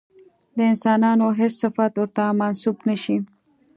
[0.57, 3.17] د انسانانو هېڅ صفت ورته منسوب نه شي.